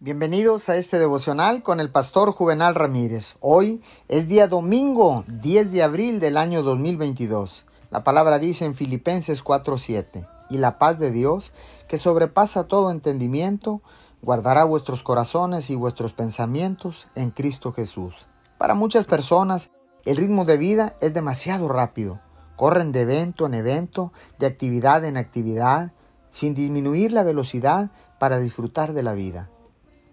[0.00, 3.34] Bienvenidos a este devocional con el pastor Juvenal Ramírez.
[3.40, 7.66] Hoy es día domingo 10 de abril del año 2022.
[7.90, 11.50] La palabra dice en Filipenses 4:7, y la paz de Dios,
[11.88, 13.82] que sobrepasa todo entendimiento,
[14.22, 18.28] guardará vuestros corazones y vuestros pensamientos en Cristo Jesús.
[18.56, 19.70] Para muchas personas,
[20.04, 22.20] el ritmo de vida es demasiado rápido.
[22.54, 25.92] Corren de evento en evento, de actividad en actividad,
[26.28, 27.90] sin disminuir la velocidad
[28.20, 29.50] para disfrutar de la vida.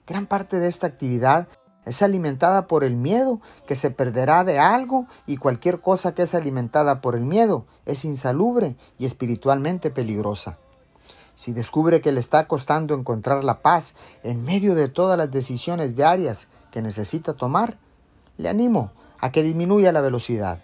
[0.08, 1.48] Gran parte de esta actividad
[1.86, 6.36] es alimentada por el miedo que se perderá de algo y cualquier cosa que es
[6.36, 10.60] alimentada por el miedo es insalubre y espiritualmente peligrosa.
[11.34, 15.96] Si descubre que le está costando encontrar la paz en medio de todas las decisiones
[15.96, 17.78] diarias que necesita tomar,
[18.38, 20.64] le animo a que disminuya la velocidad.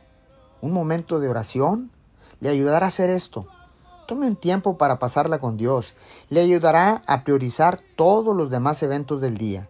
[0.61, 1.91] Un momento de oración
[2.39, 3.47] le ayudará a hacer esto
[4.11, 5.93] Tome un tiempo para pasarla con Dios.
[6.27, 9.69] Le ayudará a priorizar todos los demás eventos del día.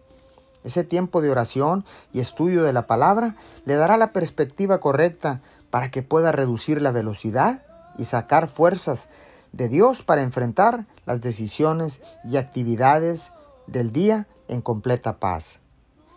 [0.64, 5.92] Ese tiempo de oración y estudio de la palabra le dará la perspectiva correcta para
[5.92, 7.62] que pueda reducir la velocidad
[7.96, 9.06] y sacar fuerzas
[9.52, 13.30] de Dios para enfrentar las decisiones y actividades
[13.68, 15.60] del día en completa paz.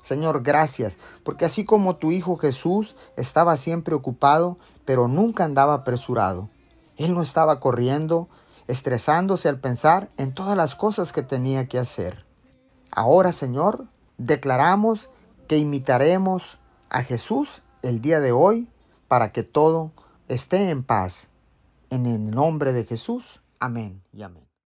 [0.01, 6.49] Señor, gracias, porque así como tu Hijo Jesús estaba siempre ocupado, pero nunca andaba apresurado.
[6.97, 8.29] Él no estaba corriendo,
[8.67, 12.25] estresándose al pensar en todas las cosas que tenía que hacer.
[12.91, 13.87] Ahora, Señor,
[14.17, 15.09] declaramos
[15.47, 16.57] que imitaremos
[16.89, 18.67] a Jesús el día de hoy
[19.07, 19.91] para que todo
[20.27, 21.27] esté en paz.
[21.89, 23.41] En el nombre de Jesús.
[23.59, 24.45] Amén y amén.